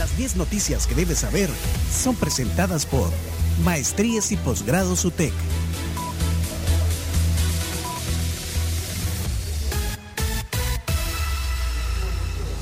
[0.00, 1.50] Las 10 noticias que debes saber
[1.92, 3.10] son presentadas por
[3.66, 5.30] Maestrías y Posgrados UTEC.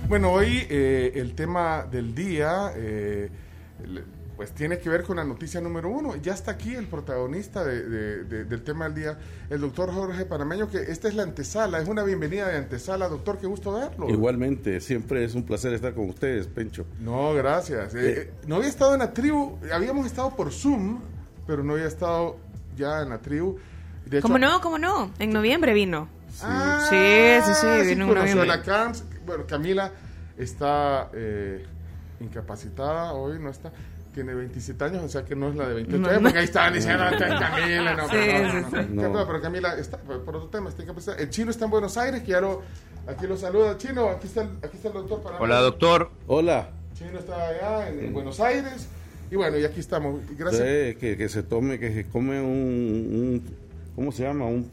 [0.09, 2.73] Bueno, hoy eh, el tema del día...
[2.77, 3.30] Eh,
[4.42, 6.16] pues tiene que ver con la noticia número uno.
[6.16, 9.18] Ya está aquí el protagonista del tema del día,
[9.48, 13.09] el doctor Jorge Panameño, que esta es la antesala, es una bienvenida de antesala.
[13.09, 14.09] Doctor, qué gusto verlo.
[14.09, 16.87] Igualmente, siempre es un placer estar con ustedes, Pencho.
[16.98, 17.95] No, gracias.
[17.95, 20.98] Eh, eh, no había estado en la tribu, habíamos estado por Zoom,
[21.46, 22.37] pero no había estado
[22.76, 23.59] ya en la tribu.
[24.23, 24.60] ¿Cómo no?
[24.60, 25.12] ¿Cómo no?
[25.20, 26.09] En noviembre vino.
[26.32, 28.62] Sí, ah, sí, sí, vino en noviembre.
[29.27, 29.93] bueno, Camila
[30.37, 31.65] está eh,
[32.20, 33.70] incapacitada hoy, no está
[34.12, 36.74] tiene 27 años, o sea que no es la de 28 años, porque ahí estaban
[36.74, 41.20] diciendo Camila, no, pero, pero Camila, está, por otro tema, está empezar.
[41.20, 42.62] El chino está en Buenos Aires, que ya lo,
[43.07, 43.79] aquí lo saluda.
[43.79, 46.10] Chino, aquí está el, aquí está el doctor para Hola, doctor.
[46.26, 46.68] Hola.
[46.95, 48.87] Chino está allá en, Buenos Aires,
[49.30, 50.20] y bueno, y aquí estamos.
[50.37, 50.62] Gracias.
[50.62, 53.42] Sí, que, que, se tome, que se come un, un,
[53.96, 54.45] ¿cómo se llama?
[54.45, 54.70] Un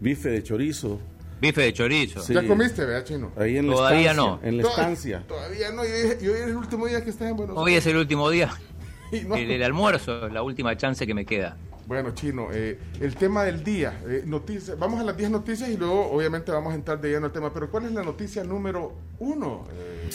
[0.00, 1.00] bife de chorizo.
[1.40, 2.20] Bife de chorizo.
[2.32, 3.30] ¿Ya comiste, vea, chino?
[3.36, 4.40] Ahí en Todavía la no.
[4.42, 5.24] En la estancia.
[5.26, 5.84] Todavía no.
[5.84, 8.50] Y hoy, es el último día que estás en Buenos Hoy es el último día.
[9.12, 11.56] el, almuerzo, la última chance que me queda.
[11.86, 15.76] Bueno, Chino, eh, el tema del día, eh, noticias, vamos a las 10 noticias y
[15.78, 18.92] luego obviamente vamos a entrar de lleno al tema, pero ¿cuál es la noticia número
[19.18, 19.64] uno?
[19.72, 20.10] Eh,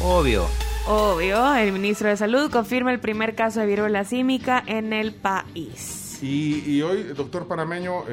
[0.00, 0.46] Obvio.
[0.86, 6.20] Obvio, el ministro de Salud confirma el primer caso de viruela símica en el país.
[6.22, 8.04] Y, y hoy, doctor Panameño,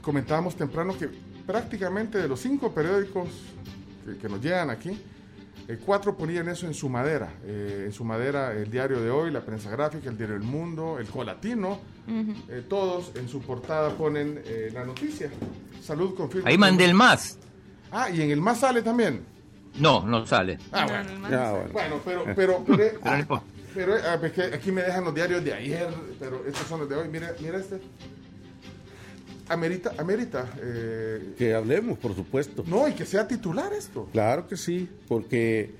[0.00, 1.08] comentábamos temprano que
[1.46, 3.28] prácticamente de los cinco periódicos
[4.20, 4.90] que, nos llegan aquí,
[5.68, 7.30] eh, cuatro ponían eso en su madera.
[7.44, 10.98] Eh, en su madera, el diario de hoy, la prensa gráfica, el diario El Mundo,
[10.98, 11.78] el Colatino,
[12.48, 15.30] eh, todos en su portada ponen la noticia.
[15.82, 16.48] Salud confirma.
[16.48, 17.38] Ahí mandé el más.
[17.90, 19.24] Ah, y en el más sale también.
[19.78, 20.58] No, no sale.
[20.72, 21.70] Ah, bueno.
[21.72, 22.00] bueno.
[22.04, 23.02] pero, pero, pero,
[23.74, 26.96] pero, ah, ah, aquí me dejan los diarios de ayer, pero estos son los de
[26.96, 27.08] hoy.
[27.08, 27.80] Mira, mira este.
[29.48, 30.46] Amerita, amerita.
[30.60, 32.64] Eh, que hablemos, por supuesto.
[32.66, 34.08] No, y que sea titular esto.
[34.12, 35.70] Claro que sí, porque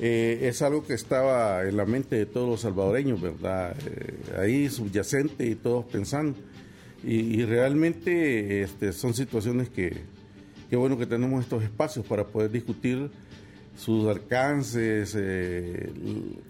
[0.00, 3.76] eh, es algo que estaba en la mente de todos los salvadoreños, ¿verdad?
[3.86, 6.38] Eh, ahí subyacente y todos pensando.
[7.02, 10.02] Y, realmente este, son situaciones que,
[10.68, 13.10] qué bueno que tenemos estos espacios para poder discutir
[13.74, 15.16] sus alcances,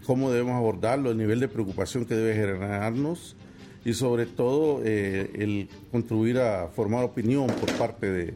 [0.04, 3.36] cómo debemos abordarlo, el nivel de preocupación que debe generarnos
[3.84, 8.34] y sobre todo eh, el contribuir a formar opinión por parte de,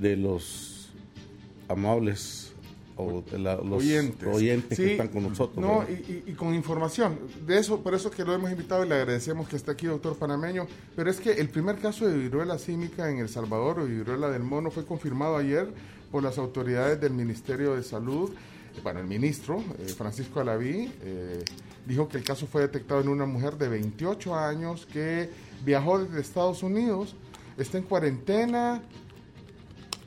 [0.00, 0.90] de los
[1.68, 2.50] amables
[2.96, 3.82] o de los
[4.26, 5.58] oyentes, que están con nosotros.
[5.58, 7.18] No, y, con información.
[7.46, 10.16] De eso, por eso que lo hemos invitado y le agradecemos que esté aquí, doctor
[10.16, 10.66] Panameño.
[10.94, 14.42] Pero es que el primer caso de viruela símica en El Salvador o viruela del
[14.42, 15.68] mono fue confirmado ayer
[16.10, 18.30] por las autoridades del Ministerio de Salud.
[18.82, 21.44] Bueno, el ministro, eh, Francisco Alaví, eh,
[21.86, 25.30] dijo que el caso fue detectado en una mujer de 28 años que
[25.64, 27.14] viajó desde Estados Unidos,
[27.56, 28.82] está en cuarentena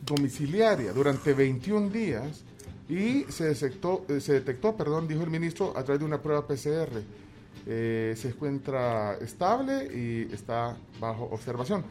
[0.05, 2.43] domiciliaria durante 21 días
[2.89, 6.45] y se detectó, eh, se detectó perdón, dijo el ministro, a través de una prueba
[6.45, 7.01] PCR.
[7.65, 11.83] Eh, se encuentra estable y está bajo observación.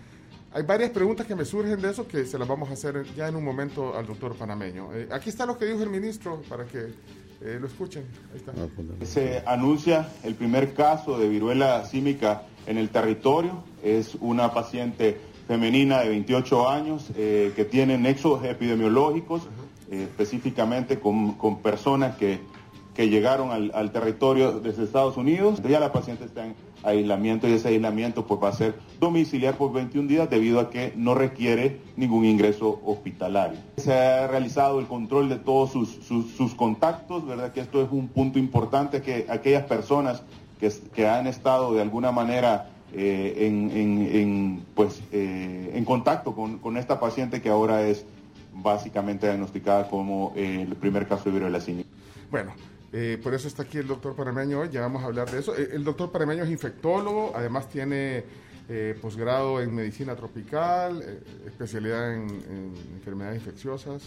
[0.54, 3.26] Hay varias preguntas que me surgen de eso que se las vamos a hacer ya
[3.26, 4.92] en un momento al doctor panameño.
[4.92, 6.92] Eh, aquí está lo que dijo el ministro para que
[7.44, 8.04] eh, lo escuchen.
[8.48, 8.66] Ah,
[8.98, 13.64] pues, Se anuncia el primer caso de viruela símica en el territorio.
[13.82, 19.42] Es una paciente femenina de 28 años eh, que tiene nexos epidemiológicos,
[19.90, 22.40] eh, específicamente con, con, personas que,
[22.94, 25.60] que llegaron al, al, territorio desde Estados Unidos.
[25.68, 29.72] Ya la paciente está en aislamiento y ese aislamiento pues va a ser domiciliar por
[29.72, 33.58] 21 días debido a que no requiere ningún ingreso hospitalario.
[33.76, 35.90] Se ha realizado el control de todos sus,
[36.36, 37.52] sus, contactos, ¿verdad?
[37.52, 40.22] Que esto es un punto importante que aquellas personas
[40.60, 46.58] que, que han estado de alguna manera eh, en, en, pues, eh, en contacto con,
[46.58, 48.04] con, esta paciente que ahora es
[48.52, 51.58] básicamente diagnosticada como el primer caso de viruela
[52.30, 52.52] Bueno,
[52.92, 55.56] eh, por eso está aquí el doctor Parameño hoy, ya vamos a hablar de eso.
[55.56, 58.22] Eh, el doctor Parameño es infectólogo, además tiene
[58.68, 61.02] eh, posgrado en medicina tropical,
[61.46, 64.02] especialidad en, enfermedades infecciosas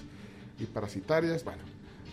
[0.60, 1.44] y parasitarias.
[1.44, 1.64] Bueno,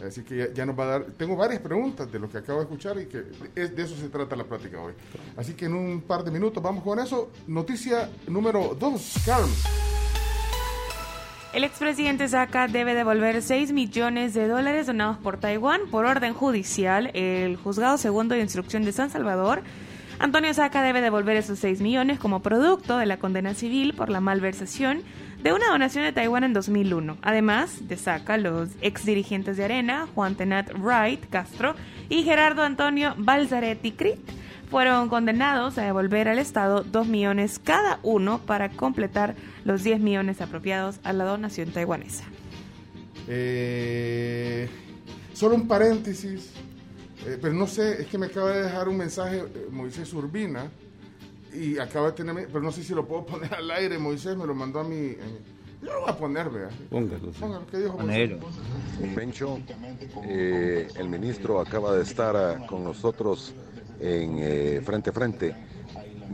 [0.06, 1.04] así que ya, nos va a dar.
[1.18, 4.34] Tengo varias preguntas de lo que acabo de escuchar y que de eso se trata
[4.34, 4.94] la plática hoy.
[5.36, 7.30] Así que en un par de minutos vamos con eso.
[7.48, 9.91] Noticia número dos, Carlos.
[11.52, 17.10] El expresidente Saka debe devolver 6 millones de dólares donados por Taiwán por orden judicial.
[17.12, 19.62] El juzgado segundo de instrucción de San Salvador,
[20.18, 24.22] Antonio Saca debe devolver esos 6 millones como producto de la condena civil por la
[24.22, 25.02] malversación
[25.42, 27.18] de una donación de Taiwán en 2001.
[27.20, 31.74] Además de Saca, los ex dirigentes de Arena, Juan Tenat Wright Castro
[32.08, 34.20] y Gerardo Antonio Balzaretti Crit,
[34.72, 39.34] fueron condenados a devolver al Estado 2 millones cada uno para completar
[39.66, 42.24] los 10 millones apropiados a la donación taiwanesa.
[43.28, 44.66] Eh,
[45.34, 46.52] solo un paréntesis,
[47.26, 50.70] eh, pero no sé, es que me acaba de dejar un mensaje eh, Moisés Urbina
[51.52, 54.46] y acaba de tener, pero no sé si lo puedo poner al aire, Moisés me
[54.46, 55.16] lo mandó a mí.
[55.82, 56.70] yo lo voy a poner, vea.
[56.88, 57.30] Póngalo.
[57.32, 58.38] Póngalo, ¿qué dijo Ponelo.
[59.14, 59.58] Pencho,
[60.24, 63.52] eh, el ministro acaba de estar ah, con nosotros
[64.02, 65.54] en eh, frente a frente.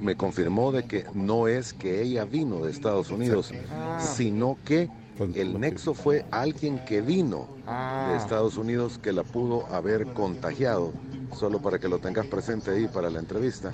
[0.01, 3.99] Me confirmó de que no es que ella vino de Estados Unidos, Ah.
[4.01, 4.89] sino que
[5.35, 8.09] el nexo fue alguien que vino Ah.
[8.11, 10.93] de Estados Unidos que la pudo haber contagiado.
[11.37, 13.73] Solo para que lo tengas presente ahí para la entrevista.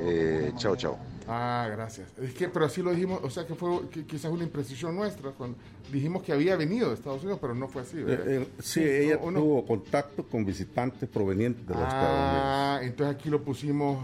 [0.00, 0.96] Eh, chao, chao.
[1.32, 2.08] Ah, gracias.
[2.20, 5.30] Es que, pero así lo dijimos, o sea que fue que- quizás una imprecisión nuestra.
[5.30, 5.56] Cuando
[5.92, 8.02] dijimos que había venido de Estados Unidos, pero no fue así.
[8.02, 8.28] ¿verdad?
[8.28, 12.42] Eh, eh, sí, ella tuvo contacto con visitantes provenientes de los Estados Unidos.
[12.44, 13.98] Ah, entonces aquí lo pusimos,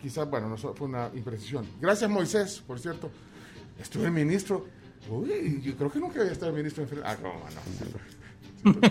[0.00, 1.66] quizás, bueno, no fue una imprecisión.
[1.80, 3.10] Gracias, Moisés, por cierto.
[3.80, 4.66] Estuve el ministro.
[5.08, 7.06] Uy, yo creo que nunca había estado el ministro enfrente.
[7.08, 7.42] Ah, cómo
[8.64, 8.72] no.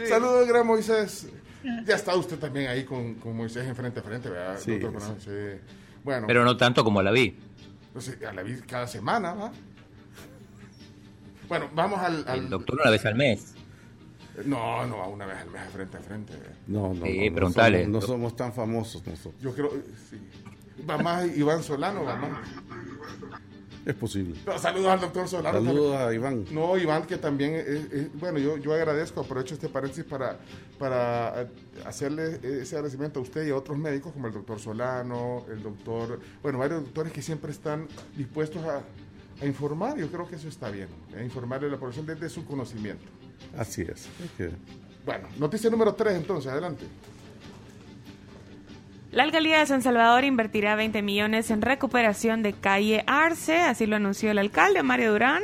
[0.08, 1.26] Saludos, gran Moisés.
[1.86, 4.58] Ya está usted también ahí con, con Moisés enfrente a frente, ¿verdad?
[4.58, 5.02] Sí, doctor?
[5.20, 5.60] Sí.
[6.02, 7.36] Bueno, Pero no tanto como la vi.
[7.92, 9.52] pues, a la vi cada semana, ¿va?
[11.48, 12.24] Bueno, vamos al...
[12.28, 13.54] al- El doctor una vez al mes.
[14.44, 16.32] No, no, una vez al mes frente a frente.
[16.68, 17.84] No, no, Sí, no, no preguntale.
[17.84, 19.42] somos, no somos tan famosos nosotros.
[19.42, 19.70] Yo creo,
[20.08, 20.18] sí.
[20.88, 22.30] Va más Iván Solano, va más.
[23.90, 24.36] Es posible.
[24.58, 25.64] Saludos al doctor Solano.
[25.64, 26.44] Saludos a Iván.
[26.52, 30.38] No, Iván, que también, es- es- bueno, yo, yo agradezco, aprovecho este paréntesis para,
[30.78, 31.46] para eh,
[31.84, 36.20] hacerle ese agradecimiento a usted y a otros médicos como el doctor Solano, el doctor,
[36.40, 38.82] bueno, varios doctores que siempre están dispuestos a,
[39.42, 40.86] a informar, yo creo que eso está bien,
[41.18, 43.02] a informarle a la población desde su conocimiento.
[43.58, 44.06] Así es.
[45.04, 46.84] Bueno, noticia número 3 entonces, adelante.
[49.12, 53.96] La alcaldía de San Salvador invertirá 20 millones en recuperación de calle Arce, así lo
[53.96, 55.42] anunció el alcalde Mario Durán,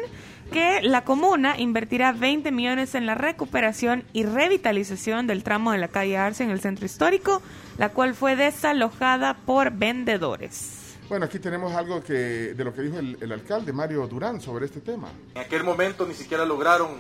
[0.53, 5.89] que la comuna invertirá 20 millones en la recuperación y revitalización del tramo de la
[5.89, 7.43] calle Arce en el centro histórico,
[7.77, 10.95] la cual fue desalojada por vendedores.
[11.09, 14.67] Bueno, aquí tenemos algo que de lo que dijo el, el alcalde Mario Durán sobre
[14.67, 15.09] este tema.
[15.35, 16.91] En aquel momento ni siquiera lograron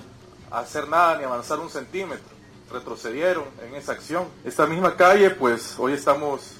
[0.50, 2.35] hacer nada ni avanzar un centímetro.
[2.70, 4.26] Retrocedieron en esa acción.
[4.44, 6.52] Esta misma calle, pues hoy estamos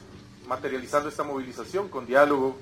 [0.46, 2.56] materializando esta movilización con diálogo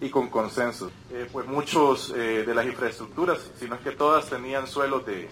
[0.00, 0.90] y con consenso.
[1.10, 5.28] Eh, pues muchos eh, de las infraestructuras, si no es que todas, tenían suelos de,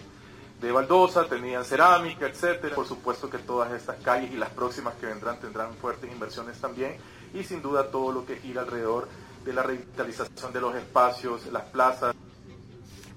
[0.61, 2.75] de baldosa, tenían cerámica, etcétera.
[2.75, 6.97] Por supuesto que todas estas calles y las próximas que vendrán tendrán fuertes inversiones también
[7.33, 9.07] y sin duda todo lo que gira alrededor
[9.43, 12.15] de la revitalización de los espacios, las plazas.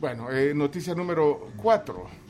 [0.00, 2.27] Bueno, eh, noticia número 4.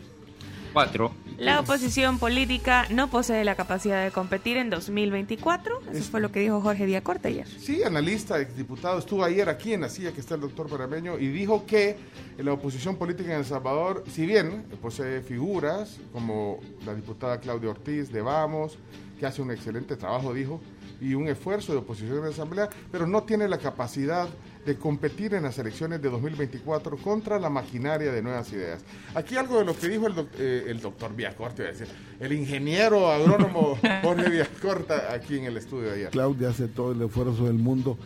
[0.73, 1.12] Cuatro.
[1.38, 6.41] La oposición política no posee la capacidad de competir en 2024, eso fue lo que
[6.41, 7.47] dijo Jorge Diacorte ayer.
[7.47, 11.29] Sí, analista, exdiputado, estuvo ayer aquí en la silla que está el doctor Parameño y
[11.29, 11.96] dijo que
[12.39, 18.10] la oposición política en El Salvador, si bien posee figuras como la diputada Claudia Ortiz
[18.10, 18.77] de Vamos,
[19.20, 20.60] que hace un excelente trabajo, dijo,
[21.01, 24.29] y un esfuerzo de oposición en la Asamblea, pero no tiene la capacidad
[24.69, 28.82] de competir en las elecciones de 2024 contra la maquinaria de nuevas ideas.
[29.15, 31.89] Aquí algo de lo que dijo el, doc- eh, el doctor Villacorta, iba a decir,
[32.20, 36.10] el ingeniero agrónomo Jorge Villacorta aquí en el estudio de ayer.
[36.10, 37.96] Claudia hace todo el esfuerzo del mundo,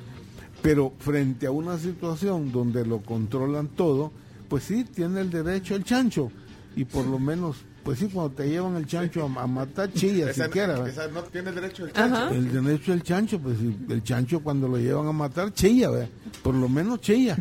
[0.62, 4.12] pero frente a una situación donde lo controlan todo,
[4.48, 6.30] pues sí, tiene el derecho el chancho.
[6.76, 10.30] Y por lo menos, pues sí, cuando te llevan el chancho a, a matar, chilla
[10.30, 10.86] Esa- siquiera.
[10.88, 12.28] esa no tiene el derecho del chancho.
[12.30, 13.56] El derecho del chancho, pues
[13.88, 16.08] el chancho cuando lo llevan a matar, chilla, ¿verdad?
[16.42, 17.36] por lo menos chilla.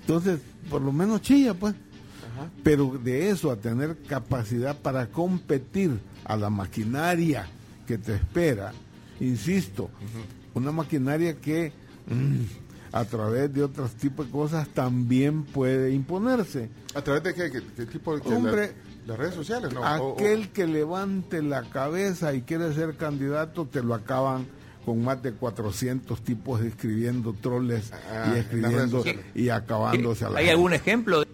[0.00, 1.74] Entonces, por lo menos chilla, pues.
[2.64, 7.46] Pero de eso a tener capacidad para competir a la maquinaria
[7.86, 8.72] que te espera,
[9.20, 9.90] insisto,
[10.54, 11.72] una maquinaria que
[12.08, 16.68] mm, a través de otros tipos de cosas también puede imponerse.
[16.94, 19.72] ¿A través de qué, qué- qué tipo de Hombre, la- las redes sociales?
[19.72, 24.46] No, O- o- Aquel que levante la cabeza y quiere ser candidato, te lo acaban
[24.84, 29.04] con más de 400 tipos escribiendo troles Ah, y escribiendo
[29.34, 30.50] y acabándose a la ¿Hay gente.
[30.56, 31.20] algún ejemplo?
[31.20, 31.26] de-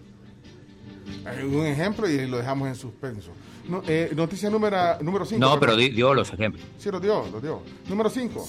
[1.25, 3.31] hay un ejemplo y lo dejamos en suspenso.
[3.67, 5.03] No, eh, noticia número 5.
[5.03, 6.63] Número cinco, No, pero di- dio los ejemplos.
[6.79, 7.61] Sí, lo dio, lo dio.
[7.87, 8.47] Número 5.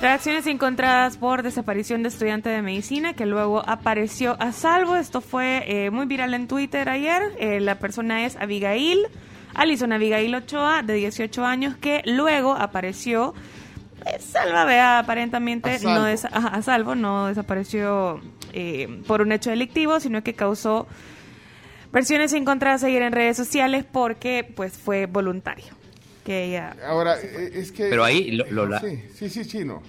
[0.00, 4.96] Reacciones encontradas por desaparición de estudiante de medicina que luego apareció a salvo.
[4.96, 7.22] Esto fue eh, muy viral en Twitter ayer.
[7.38, 9.06] Eh, la persona es Abigail,
[9.54, 13.34] Alison Abigail Ochoa, de 18 años, que luego apareció
[14.04, 18.20] eh, salva, vea, aparentemente no es a salvo, no desapareció
[19.06, 20.86] por un hecho delictivo, sino que causó
[21.92, 25.83] versiones encontradas ayer en redes sociales porque pues fue voluntario
[26.24, 26.76] que ella...
[26.86, 27.84] Ahora, eh, es que...
[27.88, 29.82] Pero ahí lo, Sí, sí, sí, chino.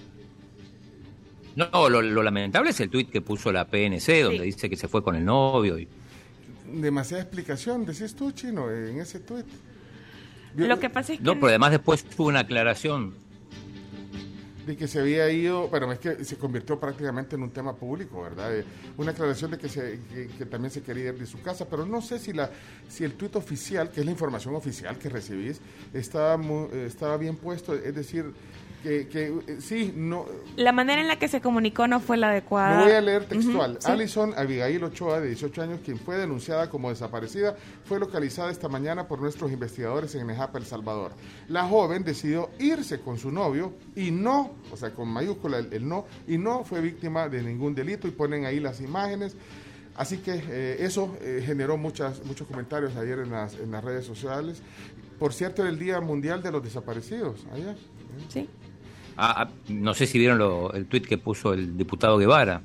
[1.56, 5.02] No, lo, lamentable es el tuit que puso la PNC, donde dice que se fue
[5.02, 5.78] con el novio.
[5.78, 5.88] Y...
[6.70, 9.46] Demasiada explicación, decís tú, chino, en ese tuit.
[10.54, 11.24] Lo que pasa es que...
[11.24, 13.14] No, pero además después tuvo una aclaración
[14.66, 18.22] de que se había ido, pero es que se convirtió prácticamente en un tema público,
[18.22, 18.50] ¿verdad?
[18.96, 20.00] una aclaración de que, se,
[20.36, 22.50] que, también se quería ir de su casa, pero no sé si la
[22.88, 25.60] si el tuit oficial, que es la información oficial que recibís,
[25.94, 26.40] estaba,
[26.74, 28.32] estaba bien puesto, es decir,
[28.86, 30.26] que, eh, sí, no...
[30.56, 32.82] La manera en la que se comunicó no fue la adecuada.
[32.82, 33.78] Voy a leer textual.
[33.84, 39.08] Alison Abigail Ochoa, de 18 años, quien fue denunciada como desaparecida, fue localizada esta mañana
[39.08, 41.12] por nuestros investigadores en Nejapa, El Salvador.
[41.48, 46.06] La joven decidió irse con su novio y no, o sea, con mayúscula el, no,
[46.28, 49.36] y no fue víctima de ningún delito y ponen ahí las imágenes.
[49.96, 54.04] Así que eh, eso eh, generó muchas, muchos comentarios ayer en las, en las redes
[54.04, 54.62] sociales.
[55.18, 57.76] Por cierto, era el Día Mundial de los Desaparecidos, ayer.
[58.28, 58.48] Sí.
[59.16, 62.60] Ah, ah, no sé si vieron el tuit que puso el diputado Guevara.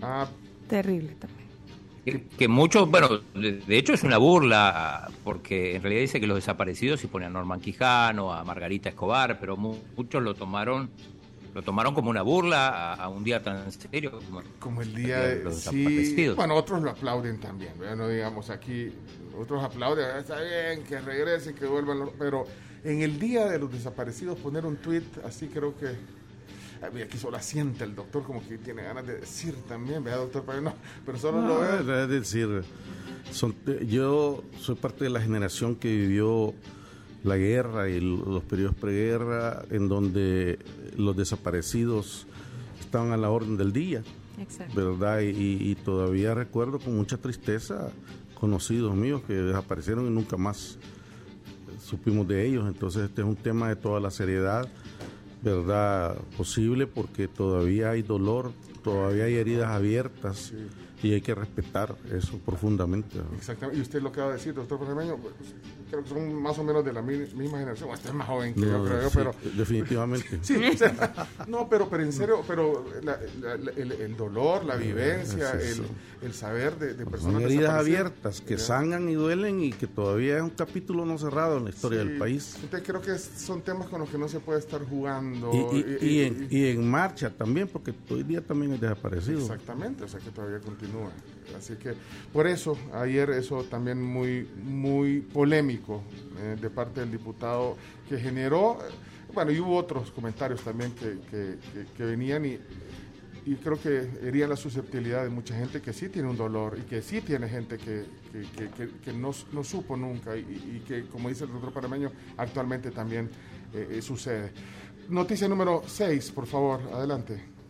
[0.00, 0.28] Ah.
[0.68, 1.42] Terrible también.
[2.36, 7.04] Que, muchos, bueno, de, hecho es una burla, porque en realidad dice que los desaparecidos
[7.04, 10.90] y pone a Norman Quijano, a Margarita Escobar, pero muchos lo tomaron
[11.54, 14.20] lo tomaron como una burla a, un día tan serio
[14.58, 16.36] como, el día de los desaparecidos.
[16.36, 18.90] Bueno, otros lo aplauden también, no digamos aquí,
[19.38, 22.46] otros aplauden, ah, está bien, que regresen, que vuelvan, pero
[22.84, 25.96] en el día de los desaparecidos poner un tweet así creo que
[27.02, 30.60] aquí solo asiente el doctor como que tiene ganas de decir también, vea doctor, pero
[30.60, 30.74] no,
[31.06, 32.02] pero solo lo ve.
[32.02, 32.64] Es decir,
[33.86, 36.54] yo soy parte de la generación que vivió
[37.22, 40.58] la guerra y los periodos preguerra en donde
[40.96, 42.26] los desaparecidos
[42.80, 44.02] estaban a la orden del día.
[44.74, 45.20] ¿Verdad?
[45.20, 47.92] y, todavía recuerdo con mucha tristeza
[48.34, 50.78] conocidos míos que desaparecieron y nunca más
[51.92, 52.66] supimos de ellos.
[52.66, 54.66] Entonces este es un tema de toda la seriedad,
[55.42, 56.16] ¿verdad?
[56.38, 58.50] Posible porque todavía hay dolor,
[58.82, 60.54] todavía hay heridas abiertas
[61.02, 63.18] y hay que respetar eso profundamente.
[63.36, 63.78] Exactamente.
[63.78, 65.54] Y usted lo que va a decir, doctor pues,
[65.92, 67.90] creo que son más o menos de la misma generación.
[67.90, 69.34] Usted es más joven que yo, creo, pero...
[69.54, 70.38] Definitivamente.
[70.42, 70.54] sí,
[71.46, 75.52] no, pero, pero en serio, pero el, dolor, la vivencia,
[76.22, 77.34] el, saber de, de personas...
[77.34, 81.58] Son heridas abiertas que sangran y duelen y que todavía es un capítulo no cerrado
[81.58, 82.56] en la historia del país.
[82.62, 85.50] Entonces creo que son temas con los que no se puede estar jugando.
[86.00, 89.40] Y, en, y en marcha también, porque hoy día también es desaparecido.
[89.40, 91.10] Exactamente, o sea que todavía continúa.
[91.56, 91.94] Así que
[92.32, 95.81] por eso ayer eso también muy, muy polémico
[96.38, 97.76] eh, de parte del diputado
[98.08, 98.78] que generó,
[99.34, 101.58] bueno, y hubo otros comentarios también que,
[101.96, 102.58] que, venían y,
[103.46, 106.82] y, creo que herían la susceptibilidad de mucha gente que sí tiene un dolor y
[106.82, 108.04] que sí tiene gente que,
[109.14, 113.30] no, no, supo nunca y, que, como dice el doctor Parameño, actualmente también
[113.72, 114.52] eh, eh, sucede.
[115.08, 117.61] Noticia número 6, por favor, adelante.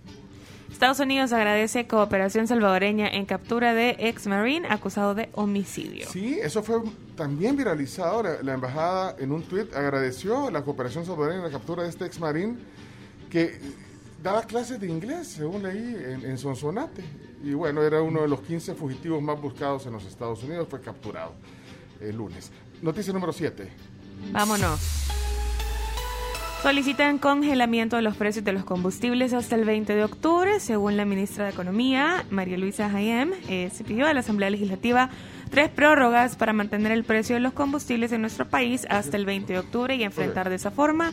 [0.82, 6.08] Estados Unidos agradece cooperación salvadoreña en captura de ex marine acusado de homicidio.
[6.10, 6.82] Sí, eso fue
[7.16, 8.24] también viralizado.
[8.42, 12.18] La, embajada en un tuit agradeció la cooperación salvadoreña en la captura de este ex
[12.18, 12.56] marine
[13.30, 13.60] que
[14.24, 17.04] daba clases de inglés, según leí, en, Sonsonate.
[17.44, 20.66] Y bueno, era uno de los 15 fugitivos más buscados en los Estados Unidos.
[20.68, 21.34] Fue capturado
[22.00, 22.50] el lunes.
[22.82, 23.70] Noticia número 7.
[24.32, 25.01] Vámonos.
[26.62, 30.60] Solicitan congelamiento de los precios de los combustibles hasta el 20 de octubre.
[30.60, 35.10] Según la ministra de Economía, María Luisa Hayem, eh, se pidió a la Asamblea Legislativa
[35.50, 39.54] tres prórrogas para mantener el precio de los combustibles en nuestro país hasta el 20
[39.54, 41.12] de octubre y enfrentar de esa forma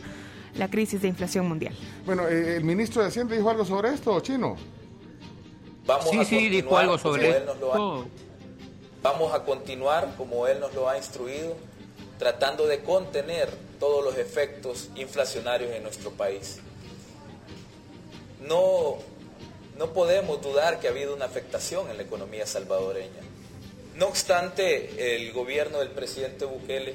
[0.54, 1.74] la crisis de inflación mundial.
[2.06, 4.54] Bueno, eh, el ministro de Hacienda dijo algo sobre esto, Chino.
[5.84, 8.06] Vamos sí, sí, dijo algo sobre esto.
[9.02, 11.56] Vamos a continuar como él nos lo ha instruido,
[12.18, 13.48] tratando de contener
[13.80, 16.58] todos los efectos inflacionarios en nuestro país.
[18.40, 18.98] No,
[19.76, 23.22] no podemos dudar que ha habido una afectación en la economía salvadoreña.
[23.96, 26.94] No obstante, el gobierno del presidente Bukele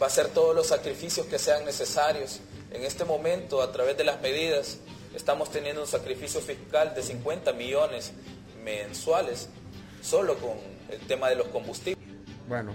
[0.00, 2.40] va a hacer todos los sacrificios que sean necesarios.
[2.70, 4.78] En este momento, a través de las medidas,
[5.14, 8.12] estamos teniendo un sacrificio fiscal de 50 millones
[8.62, 9.48] mensuales
[10.02, 10.56] solo con
[10.90, 12.04] el tema de los combustibles.
[12.48, 12.72] Bueno,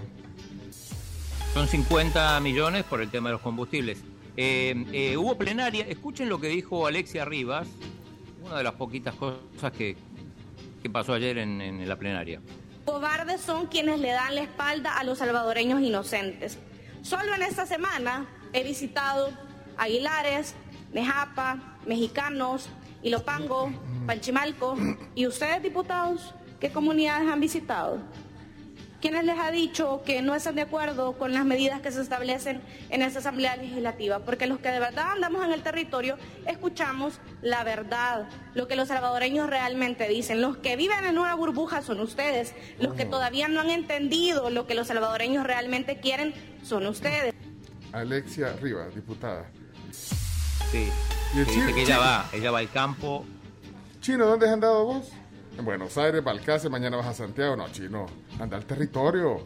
[1.54, 4.02] son 50 millones por el tema de los combustibles.
[4.36, 7.68] Eh, eh, hubo plenaria, escuchen lo que dijo Alexia Rivas,
[8.44, 9.96] una de las poquitas cosas que,
[10.82, 12.40] que pasó ayer en, en la plenaria.
[12.86, 16.58] Cobardes son quienes le dan la espalda a los salvadoreños inocentes.
[17.02, 19.30] Solo en esta semana he visitado
[19.76, 20.54] Aguilares,
[20.92, 22.68] Nejapa, Mexicanos,
[23.02, 23.70] Ilopango,
[24.06, 24.76] Panchimalco.
[25.14, 27.98] ¿Y ustedes, diputados, qué comunidades han visitado?
[29.02, 32.62] ¿Quiénes les ha dicho que no están de acuerdo con las medidas que se establecen
[32.88, 34.20] en esta Asamblea Legislativa?
[34.20, 36.16] Porque los que de verdad andamos en el territorio
[36.46, 40.40] escuchamos la verdad, lo que los salvadoreños realmente dicen.
[40.40, 42.54] Los que viven en una burbuja son ustedes.
[42.78, 46.32] Los que todavía no han entendido lo que los salvadoreños realmente quieren
[46.62, 47.34] son ustedes.
[47.90, 49.50] Alexia Rivas, diputada.
[49.90, 50.88] Sí.
[51.34, 53.26] dice que ella va, ella va al campo.
[54.00, 55.12] Chino, ¿dónde has andado vos?
[55.58, 57.56] En Buenos Aires, Balcase, mañana vas a Santiago.
[57.56, 58.06] No, chino,
[58.40, 59.42] anda al territorio.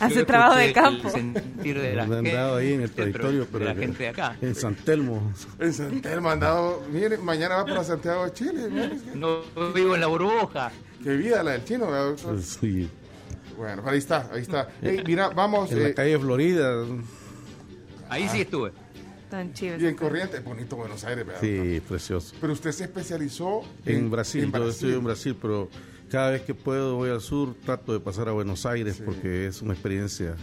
[0.00, 1.10] Hace trabajo de campo.
[1.10, 4.36] de la andado ahí en el territorio, pero, la gente de acá.
[4.40, 5.32] En San Telmo.
[5.58, 6.82] En San Telmo andado.
[6.90, 8.68] Mire, mañana va para Santiago de Chile.
[9.14, 9.42] No
[9.74, 10.70] vivo en la burbuja.
[11.02, 12.40] Qué vida la del chino, doctor?
[12.40, 12.88] Sí.
[13.56, 14.68] Bueno, ahí está, ahí está.
[15.06, 15.70] mira, vamos.
[15.70, 16.84] En la eh, calle Florida.
[18.08, 18.72] Ahí sí estuve.
[19.34, 19.76] Tan chido.
[19.78, 21.40] Bien corriente, bonito Buenos Aires, ¿verdad?
[21.40, 22.36] Sí, precioso.
[22.40, 24.48] Pero usted se especializó en, Brasil.
[24.52, 25.68] Yo estoy en Brasil, pero
[26.08, 29.60] cada vez que puedo voy al sur, trato de pasar a Buenos Aires porque es
[29.60, 30.36] una experiencia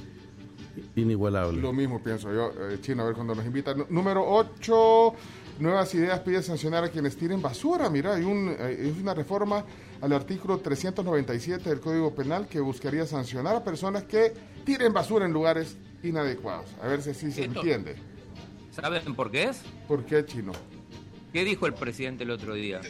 [0.98, 1.62] inigualable.
[1.62, 3.86] Lo mismo pienso yo, eh, Chino, a ver cuando nos invitan.
[3.88, 5.14] Número 8,
[5.60, 7.90] Nuevas Ideas pide sancionar a quienes tiren basura.
[7.90, 9.64] Mira, hay un, es una reforma
[10.02, 14.34] al artículo 397 del Código Penal que buscaría sancionar a personas que
[14.66, 16.66] tiren basura en lugares inadecuados.
[16.84, 18.11] A ver si así se entiende.
[18.72, 19.62] ¿Saben por qué es?
[19.88, 20.54] ¿Por qué, Chino?
[21.34, 22.82] ¿Qué dijo el presidente el otro día?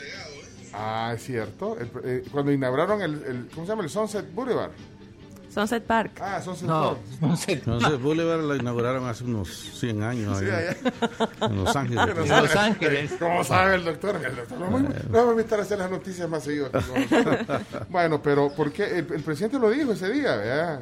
[0.73, 1.77] Ah, es cierto.
[2.03, 3.83] Eh, cuando inauguraron el, ¿cómo se llama?
[3.83, 4.71] El Sunset Boulevard.
[5.53, 6.21] Sunset Park.
[6.21, 6.97] Ah, Sunset Park.
[7.19, 10.39] Sunset, Boulevard la inauguraron hace unos 100 años.
[10.39, 10.77] Sí, allá.
[11.41, 12.05] En Los Ángeles.
[12.17, 13.13] En Los Ángeles.
[13.19, 14.15] ¿Cómo sabe el doctor?
[14.23, 16.69] El doctor no, me, no me invitar a hacer las noticias más seguido.
[17.89, 18.99] bueno, pero ¿por qué?
[18.99, 20.79] El, presidente lo dijo ese día, ¿verdad?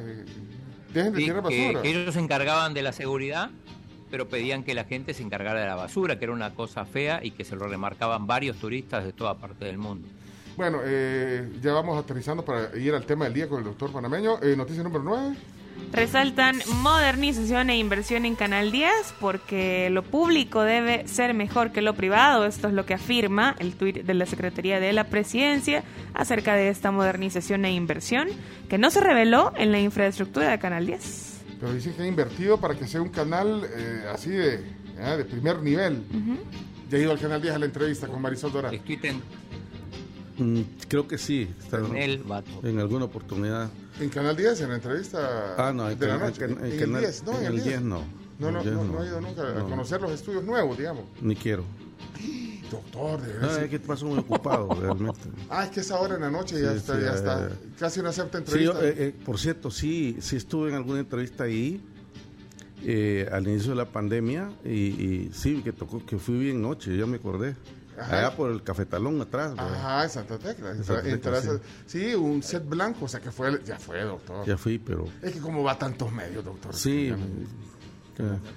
[0.94, 1.82] Dejen de tirar basura.
[1.82, 3.50] Que ellos se encargaban de la seguridad
[4.10, 7.20] pero pedían que la gente se encargara de la basura, que era una cosa fea
[7.22, 10.08] y que se lo remarcaban varios turistas de toda parte del mundo.
[10.56, 14.42] Bueno, eh, ya vamos aterrizando para ir al tema del día con el doctor panameño.
[14.42, 15.36] Eh, noticia número 9.
[15.92, 21.94] Resaltan modernización e inversión en Canal 10 porque lo público debe ser mejor que lo
[21.94, 22.46] privado.
[22.46, 25.82] Esto es lo que afirma el tuit de la Secretaría de la Presidencia
[26.14, 28.28] acerca de esta modernización e inversión
[28.68, 31.29] que no se reveló en la infraestructura de Canal 10.
[31.60, 35.16] Pero dicen que ha invertido para que sea un canal eh, así de, ¿eh?
[35.18, 36.02] de primer nivel.
[36.90, 38.70] Ya he ido al Canal 10 a la entrevista con Marisol Dora.
[40.38, 41.48] Mm, creo que sí.
[41.70, 42.24] en, el
[42.62, 43.68] en alguna oportunidad.
[44.00, 44.62] ¿En Canal 10?
[44.62, 45.54] ¿En la entrevista?
[45.58, 46.44] Ah, no, en, de la noche?
[46.44, 47.38] en, el 10, no.
[47.38, 48.02] En, el 10, no.
[48.38, 51.04] No, no, no, no, he ido nunca a conocer los estudios nuevos, digamos.
[51.20, 51.64] Ni quiero.
[52.70, 53.58] Doctor, de verdad.
[53.58, 55.20] No, es que paso muy ocupado, realmente.
[55.48, 57.46] Ah, es que es ahora en la noche ya está, ya está.
[57.46, 58.80] Eh, casi una acepta entrevista.
[58.80, 61.84] Sí, eh, eh, por cierto, sí, sí estuve en alguna entrevista ahí.
[63.30, 67.16] al inicio de la pandemia y, sí, que tocó, que fui bien noche, ya me
[67.16, 67.56] acordé.
[67.98, 69.52] Allá por el cafetalón atrás.
[69.58, 70.74] Ajá, en Santa Tecla.
[71.86, 72.14] sí.
[72.14, 74.46] un set blanco, o sea que fue, ya fue, doctor.
[74.46, 75.04] Ya fui, pero...
[75.20, 76.74] Es que como va tantos medios, doctor.
[76.74, 77.12] Sí,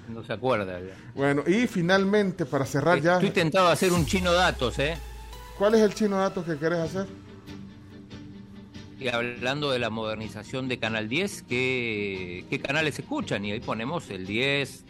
[0.08, 0.78] no se acuerda.
[1.14, 3.14] Bueno, y finalmente, para cerrar ya.
[3.14, 4.96] Estoy tentado a hacer un chino datos, ¿eh?
[5.58, 7.06] ¿Cuál es el chino datos que querés hacer?
[8.98, 13.44] Y hablando de la modernización de Canal 10, ¿qué, qué canales escuchan?
[13.44, 14.84] Y ahí ponemos el 10.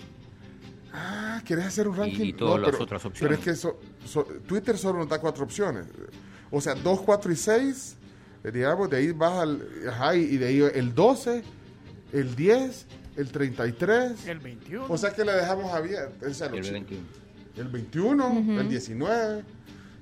[0.92, 2.26] Ah, ¿querés hacer un ranking?
[2.26, 3.40] Y, todas las otras opciones.
[3.42, 5.86] Pero es que Twitter solo nos da cuatro opciones.
[6.50, 7.96] O sea, 2, 4 y 6,
[8.44, 9.68] eh, digamos, de ahí vas al.
[9.88, 11.42] Ajá, y de ahí el 12,
[12.12, 14.26] el 10 el 33.
[14.26, 14.86] El 21.
[14.88, 16.26] O sea que le dejamos abierto.
[16.26, 17.02] el 21.
[17.56, 19.44] El 21, el 19.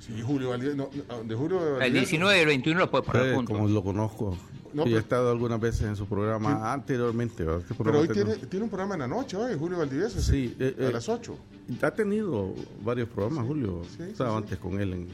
[0.00, 3.56] Sí, Julio, de Julio El 19 y el 21 lo puedes poner juntos.
[3.56, 4.36] Como lo conozco.
[4.72, 7.44] No, y he estado algunas veces en su programa anteriormente.
[7.58, 10.20] Este pero hoy tiene, tiene, un programa en la noche, hoy, Julio Valdivieso.
[10.20, 11.36] Sí, eh, a eh, las 8.
[11.82, 13.82] Ha tenido varios programas, Julio.
[13.98, 15.08] Estaba antes con él en.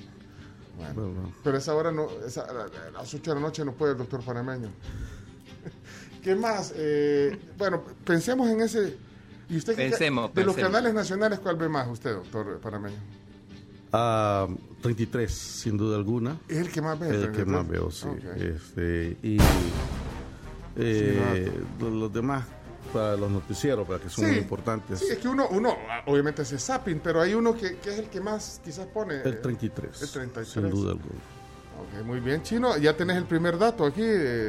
[0.94, 3.98] Bueno, Pero esa hora no, esa, a las 8 de la noche no puede el
[3.98, 4.68] doctor panameño.
[6.22, 6.72] ¿Qué más?
[6.76, 8.96] Eh, bueno, pensemos en ese.
[9.48, 12.96] ¿Y usted pensemos, de los canales nacionales, cuál ve más usted, doctor Parameño?
[13.92, 14.46] Ah,
[14.82, 16.36] 33, sin duda alguna.
[16.48, 17.08] ¿Es el que más ve?
[17.08, 18.08] El, que más veo, sí.
[18.36, 19.38] Este, y
[20.76, 21.50] eh,
[21.80, 22.44] los, demás
[22.92, 24.98] para los noticieros, para que son muy importantes.
[24.98, 25.74] Sí, es que uno, uno
[26.06, 29.22] obviamente hace zapping, pero hay uno que, que, es el que más quizás pone.
[29.22, 30.02] El 33.
[30.02, 30.48] El 33.
[30.48, 31.37] Sin duda alguna
[32.04, 32.76] muy bien, Chino.
[32.78, 34.02] Ya tenés el primer dato aquí,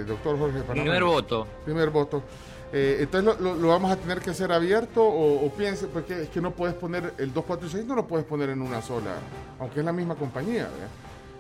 [0.08, 1.48] doctor Jorge Primer voto.
[1.66, 2.24] Primer voto.
[2.72, 6.52] Eh, entonces lo, vamos a tener que hacer abierto o, piense, porque es que no
[6.52, 9.16] puedes poner el 246, no lo puedes poner en una sola,
[9.60, 10.68] aunque es la misma compañía.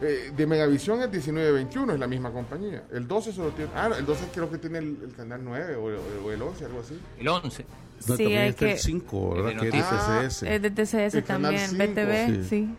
[0.02, 2.84] Eh, de Megavisión es 1921, es la misma compañía.
[2.91, 3.69] El 12 solo tiene.
[3.75, 6.99] Ah, el 12 creo que tiene el, canal 9 o, el 11, algo así.
[7.19, 7.65] El 11.
[8.08, 8.71] No, sí, hay que...
[8.71, 9.62] el 5, ¿verdad?
[9.62, 10.43] Que es de TCS.
[10.43, 11.78] es de TCS también.
[11.78, 12.73] BTV, sí.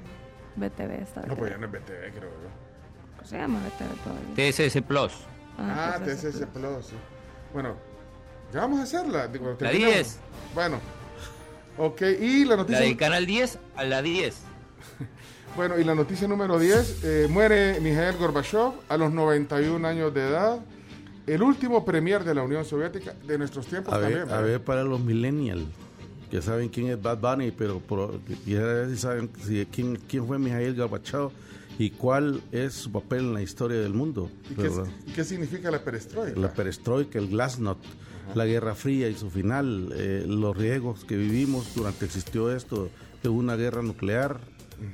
[0.57, 1.23] BTV está.
[1.27, 2.69] No, pues ya no es BTV, creo yo.
[3.20, 3.61] ¿Cómo se llama?
[4.35, 5.12] TSS Plus.
[5.59, 6.87] Ah, ah TSS, Plus.
[6.87, 6.96] sí.
[7.52, 7.76] Bueno,
[8.50, 9.28] ya vamos a hacerla.
[9.61, 10.18] la 10.
[10.54, 10.80] Bueno.
[11.76, 12.80] Ok, y la noticia.
[12.80, 14.37] La del canal 10 a la 10.
[15.56, 17.04] bueno, y la noticia número 10.
[17.04, 20.59] Eh, muere Mikhail Gorbachev a los 91 años de edad.
[21.26, 24.24] El último premier de la Unión Soviética de nuestros tiempos a también.
[24.24, 25.64] Ver, a ver, para los millennials,
[26.30, 29.28] que saben quién es Bad Bunny, pero por, si saben
[29.70, 31.30] quién, quién fue Mikhail Gorbachev
[31.80, 34.30] y cuál es su papel en la historia del mundo.
[34.50, 34.70] ¿Y qué,
[35.14, 36.38] qué, significa la perestroika?
[36.38, 37.82] La perestroika, el glasnost
[38.34, 42.90] la Guerra Fría y su final, eh, los riesgos que vivimos durante existió esto
[43.22, 44.40] de una guerra nuclear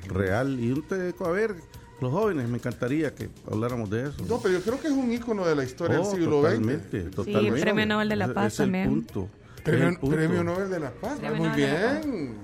[0.09, 0.59] real.
[0.61, 0.85] Y un
[1.21, 1.57] a ver,
[2.01, 4.25] los jóvenes, me encantaría que habláramos de eso.
[4.29, 7.03] No, pero yo creo que es un ícono de la historia del oh, siglo totalmente,
[7.03, 7.11] XX.
[7.11, 8.85] Totalmente, Sí, el Premio Nobel de la Paz es, también.
[8.85, 9.29] El punto.
[9.65, 12.37] Premio, Nobel de la Paz, muy bien.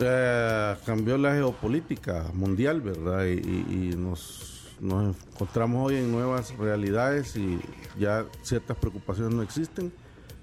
[0.00, 3.26] Eh, cambió la geopolítica mundial, ¿verdad?
[3.26, 7.58] y nos nos encontramos hoy en nuevas realidades y
[7.98, 9.92] ya ciertas preocupaciones no existen,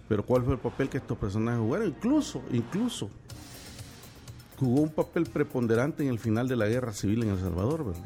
[0.07, 1.87] pero ¿cuál fue el papel que estos personajes jugaron?
[1.87, 3.09] Incluso, incluso,
[4.59, 8.03] jugó un papel preponderante en el final de la guerra civil en El Salvador, ¿verdad?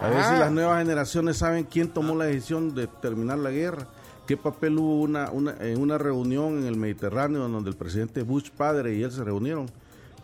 [0.00, 0.38] A ver si ah.
[0.40, 3.86] las nuevas generaciones saben quién tomó la decisión de terminar la guerra,
[4.26, 8.50] qué papel hubo una, una, en una reunión en el Mediterráneo donde el presidente Bush
[8.50, 9.70] padre y él se reunieron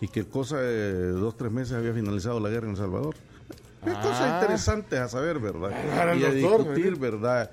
[0.00, 3.14] y que cosa de dos, tres meses había finalizado la guerra en El Salvador.
[3.84, 4.00] Es ah.
[4.02, 5.72] cosas interesantes a saber, ¿verdad?
[6.16, 7.50] y a discutir, ¿verdad?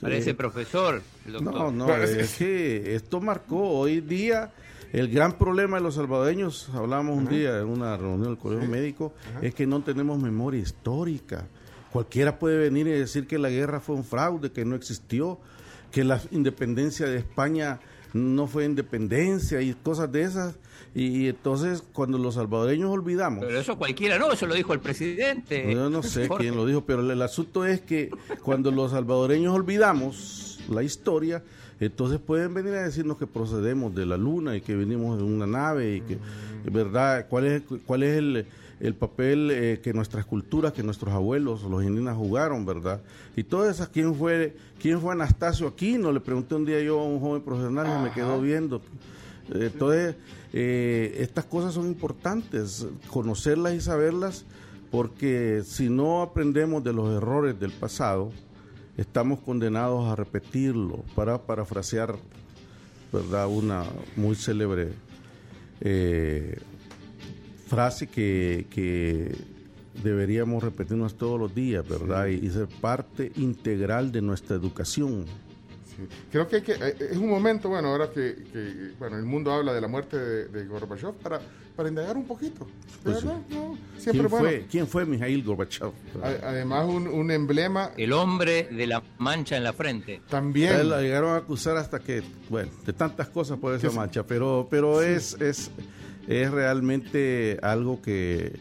[0.00, 1.54] Parece profesor, el doctor.
[1.54, 4.52] No, no, es que esto marcó hoy día
[4.92, 9.12] el gran problema de los salvadoreños, hablamos un día en una reunión del Colegio Médico,
[9.42, 11.46] es que no tenemos memoria histórica.
[11.92, 15.38] Cualquiera puede venir y decir que la guerra fue un fraude, que no existió,
[15.90, 17.80] que la independencia de España
[18.12, 20.56] no fue independencia y cosas de esas.
[20.94, 23.44] Y, entonces, cuando los salvadoreños olvidamos.
[23.44, 25.72] Pero eso cualquiera, no, eso lo dijo el presidente.
[25.72, 28.10] Yo no sé quién lo dijo, pero el, asunto es que
[28.42, 31.42] cuando los salvadoreños olvidamos la historia,
[31.78, 35.46] entonces pueden venir a decirnos que procedemos de la luna y que venimos en una
[35.46, 36.18] nave y que,
[36.70, 37.26] ¿verdad?
[37.28, 38.46] ¿Cuál es, cuál es el,
[38.80, 43.00] el papel eh, que nuestras culturas, que nuestros abuelos, los indígenas jugaron, ¿verdad?
[43.36, 46.12] Y todas esas, ¿quién fue, quién fue Anastasio Aquino?
[46.12, 48.80] Le pregunté un día yo a un joven profesional y me quedó viendo.
[49.52, 50.14] Entonces,
[50.52, 54.44] eh, estas cosas son importantes, conocerlas y saberlas,
[54.90, 58.30] porque si no aprendemos de los errores del pasado,
[58.96, 62.16] estamos condenados a repetirlo, para parafrasear,
[63.12, 63.48] ¿verdad?
[63.48, 63.84] Una
[64.16, 64.92] muy célebre
[65.80, 66.58] eh,
[67.68, 69.32] frase que, que
[70.02, 72.26] deberíamos repetirnos todos los días, ¿verdad?
[72.26, 75.26] y, ser parte integral de nuestra educación.
[76.30, 79.88] Creo que, eh, es un momento, bueno, ahora que, bueno, el mundo habla de la
[79.88, 81.40] muerte de, Gorbachev, para,
[81.74, 82.68] para indagar un poquito.
[83.02, 83.24] Pues
[84.04, 85.90] ¿Quién, fue, ¿Quién fue Mikhail Gorbachev?
[86.22, 87.90] Además, un, emblema.
[87.96, 90.22] El hombre de la mancha en la frente.
[90.28, 90.88] También.
[90.88, 95.02] La llegaron a acusar hasta que, bueno, de tantas cosas por esa mancha, pero, pero
[95.02, 95.72] es, es,
[96.28, 98.52] es realmente algo que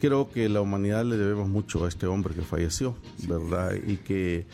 [0.00, 2.96] creo que la humanidad le debemos mucho a este hombre que falleció,
[3.28, 3.74] ¿verdad?
[3.86, 4.46] Y que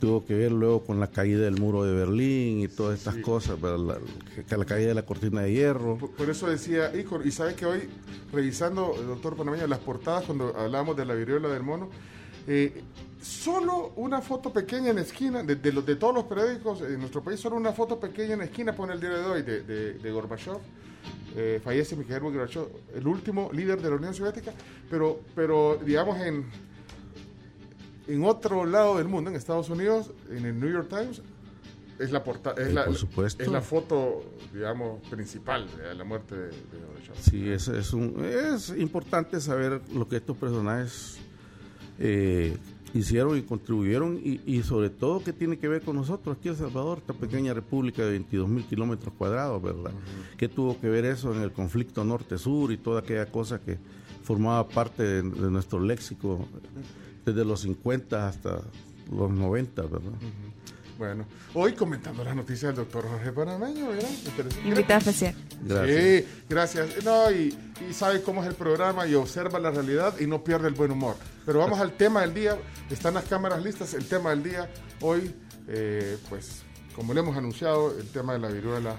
[0.00, 3.60] tuvo que ver luego con la caída del muro de Berlín y todas estas cosas,
[3.62, 5.96] la, la, caída de la cortina de hierro.
[5.96, 7.88] Por, eso decía, y, sabes que hoy,
[8.32, 11.88] revisando, doctor Panameño, las portadas cuando hablábamos de la viruela del mono,
[12.48, 12.82] eh,
[13.20, 17.22] solo una foto pequeña en la esquina, de, de, de, todos los periódicos en nuestro
[17.22, 19.62] país, solo una foto pequeña en la esquina pone el día de hoy de,
[19.94, 20.58] de Gorbachev.
[21.36, 24.52] Eh, fallece Mikhail Gorbachev, el último líder de la Unión Soviética,
[24.88, 26.46] pero, pero digamos en
[28.06, 31.22] en otro lado del mundo, en Estados Unidos, en el New York Times,
[31.98, 36.86] es la portada, es, la, es la foto, digamos, principal de la muerte de, de
[37.20, 41.18] Sí, es, es, un, es importante saber lo que estos personajes
[41.98, 42.56] eh,
[42.94, 46.54] hicieron y contribuyeron y, y, sobre todo qué tiene que ver con nosotros aquí en
[46.54, 49.92] El Salvador, esta pequeña república de 22 mil kilómetros cuadrados, ¿verdad?
[50.36, 53.78] ¿Qué tuvo que ver eso en el conflicto norte-sur y toda aquella cosa que
[54.22, 56.46] formaba parte de nuestro léxico?
[57.26, 58.60] desde los 50 hasta
[59.10, 60.12] los 90, ¿verdad?
[60.98, 64.08] Bueno, hoy comentando las noticias del doctor Jorge Panameño, ¿verdad?
[64.64, 65.34] Invitado especial.
[65.62, 66.04] Gracias.
[66.04, 67.04] Sí, gracias.
[67.04, 67.56] No, y,
[67.92, 71.16] sabe cómo es el programa y observa la realidad y no pierde el buen humor.
[71.44, 72.56] Pero vamos al tema del día.
[72.90, 73.92] Están las cámaras listas.
[73.92, 75.34] El tema del día hoy,
[75.68, 76.62] eh, pues
[76.94, 78.96] como le hemos anunciado, el tema de la viruela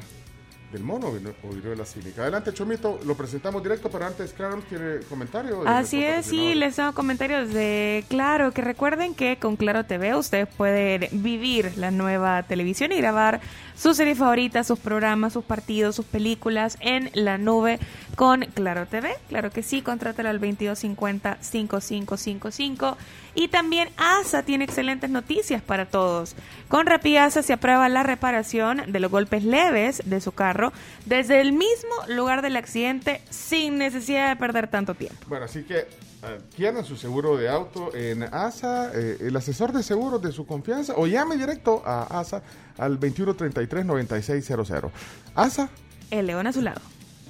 [0.71, 2.23] del mono o viruela cínica.
[2.23, 5.63] Adelante, Chomito, lo presentamos directo, pero antes, Claro, ¿quiere comentario?
[5.65, 10.47] Así es, sí, les tengo comentarios de Claro, que recuerden que con Claro TV ustedes
[10.47, 13.39] pueden vivir la nueva televisión y grabar
[13.77, 17.79] sus series favoritas, sus programas, sus partidos, sus películas en la nube
[18.15, 19.15] con Claro TV.
[19.29, 22.95] Claro que sí, contrátelo al 2250-5555.
[23.35, 26.35] Y también ASA tiene excelentes noticias para todos.
[26.67, 30.73] Con Rapiasa se aprueba la reparación de los golpes leves de su carro
[31.05, 35.17] desde el mismo lugar del accidente sin necesidad de perder tanto tiempo.
[35.27, 40.21] Bueno, así que adquieran su seguro de auto en ASA, eh, el asesor de seguros
[40.21, 42.41] de su confianza, o llame directo a ASA
[42.77, 44.91] al 2133-9600.
[45.35, 45.69] ASA.
[46.09, 46.81] El león a su lado.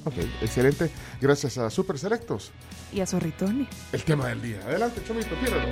[0.06, 0.90] Ok, excelente.
[1.20, 2.52] Gracias a Super Selectos.
[2.94, 3.68] Y a Zorritoni.
[3.92, 4.62] El tema del día.
[4.66, 5.68] Adelante, Chomito, tíralo.